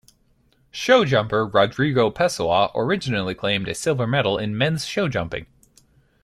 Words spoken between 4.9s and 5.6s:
jumping.